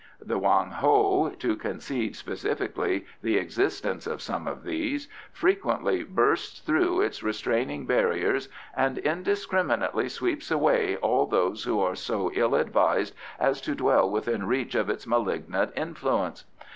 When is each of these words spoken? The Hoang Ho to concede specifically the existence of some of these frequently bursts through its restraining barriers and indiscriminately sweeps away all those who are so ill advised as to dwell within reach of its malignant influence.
The 0.19 0.39
Hoang 0.39 0.71
Ho 0.71 1.29
to 1.37 1.55
concede 1.55 2.15
specifically 2.15 3.05
the 3.21 3.37
existence 3.37 4.07
of 4.07 4.19
some 4.19 4.47
of 4.47 4.63
these 4.63 5.07
frequently 5.31 6.03
bursts 6.03 6.59
through 6.59 7.01
its 7.01 7.21
restraining 7.21 7.85
barriers 7.85 8.49
and 8.75 8.97
indiscriminately 8.97 10.09
sweeps 10.09 10.49
away 10.49 10.97
all 10.97 11.27
those 11.27 11.65
who 11.65 11.79
are 11.81 11.93
so 11.93 12.31
ill 12.33 12.55
advised 12.55 13.13
as 13.39 13.61
to 13.61 13.75
dwell 13.75 14.09
within 14.09 14.47
reach 14.47 14.73
of 14.73 14.89
its 14.89 15.05
malignant 15.05 15.71
influence. 15.75 16.45